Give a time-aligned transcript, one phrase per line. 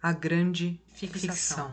[0.00, 1.72] A grande ficção.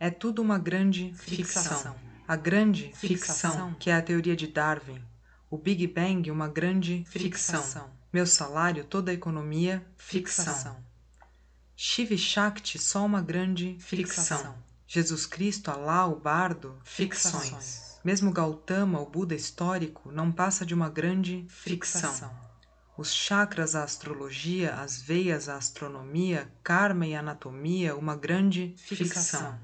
[0.00, 1.94] É tudo uma grande ficção.
[2.26, 5.00] A grande ficção, que é a teoria de Darwin.
[5.48, 7.88] O Big Bang, uma grande ficção.
[8.12, 10.76] Meu salário, toda a economia, ficção.
[11.76, 14.56] Shiv Shakti, só uma grande ficção.
[14.88, 17.98] Jesus Cristo, Alá, o bardo, ficções.
[18.04, 22.30] Mesmo Gautama, o Buda histórico, não passa de uma grande ficção.
[22.96, 29.58] Os chakras, a astrologia, as veias, a astronomia, karma e anatomia, uma grande ficção.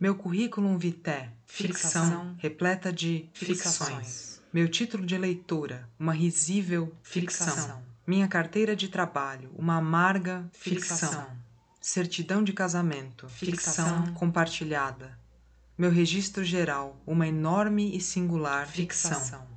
[0.00, 4.42] Meu currículo vitae, ficção, repleta de ficções.
[4.50, 7.82] Meu título de leitura, uma risível ficção.
[8.06, 11.26] Minha carteira de trabalho, uma amarga ficção.
[11.80, 15.18] Certidão de casamento, ficção compartilhada.
[15.76, 19.55] Meu registro geral, uma enorme e singular ficção.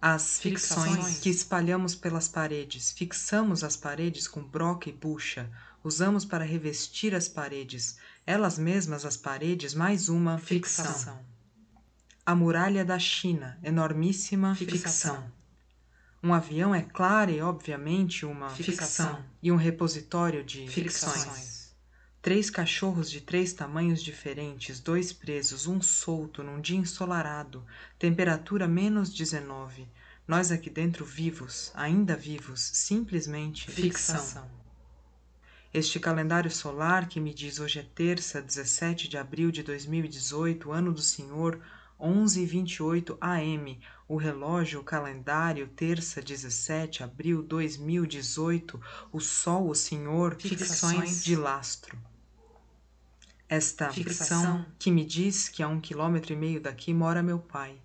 [0.00, 5.50] As ficções que espalhamos pelas paredes, fixamos as paredes com broca e bucha,
[5.82, 11.18] usamos para revestir as paredes, elas mesmas as paredes, mais uma ficção.
[12.24, 15.32] A muralha da China, enormíssima ficção.
[16.22, 21.67] Um avião é clara e obviamente uma ficção e um repositório de ficções.
[22.20, 27.64] Três cachorros de três tamanhos diferentes, dois presos, um solto, num dia ensolarado,
[27.96, 29.88] temperatura menos 19.
[30.26, 34.50] Nós aqui dentro vivos, ainda vivos, simplesmente ficção.
[35.72, 40.92] Este calendário solar que me diz hoje é terça, 17 de abril de 2018, ano
[40.92, 41.60] do Senhor,
[42.00, 43.80] 11h28 AM.
[44.06, 48.80] O relógio, o calendário, terça, 17 de abril 2018.
[49.12, 51.98] O sol, o Senhor, ficções de lastro.
[53.48, 57.80] Esta ficção que me diz que a um quilômetro e meio daqui mora meu pai.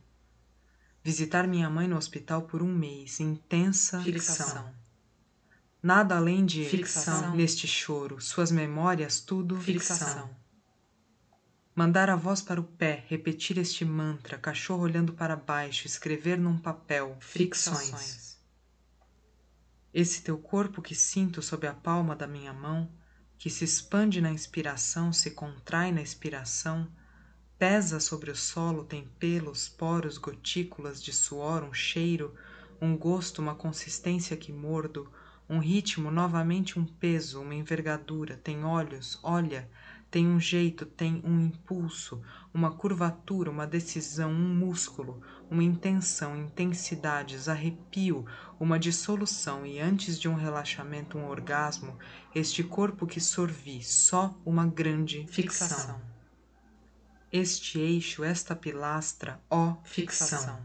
[1.02, 4.73] Visitar minha mãe no hospital por um mês, intensa ficção.
[5.81, 10.30] Nada além de ficção neste choro, suas memórias, tudo ficção.
[11.76, 16.56] Mandar a voz para o pé, repetir este mantra, cachorro olhando para baixo, escrever num
[16.56, 18.40] papel, ficções.
[19.92, 22.92] Esse teu corpo que sinto sob a palma da minha mão,
[23.40, 26.88] que se expande na inspiração, se contrai na expiração,
[27.58, 32.36] pesa sobre o solo, tem pelos, poros, gotículas de suor, um cheiro,
[32.80, 35.12] um gosto, uma consistência que mordo,
[35.50, 39.68] um ritmo, novamente um peso, uma envergadura, tem olhos, olha,
[40.13, 42.22] tem um jeito, tem um impulso,
[42.53, 45.19] uma curvatura, uma decisão, um músculo,
[45.50, 48.23] uma intenção, intensidades, arrepio,
[48.59, 51.97] uma dissolução e antes de um relaxamento, um orgasmo,
[52.35, 56.00] este corpo que sorvi, só uma grande fixação.
[57.31, 60.62] Este eixo, esta pilastra, ó fixação.